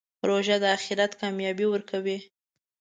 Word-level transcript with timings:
روژه 0.27 0.55
د 0.61 0.63
آخرت 0.77 1.11
کامیابي 1.21 1.65
ورکوي. 1.69 2.17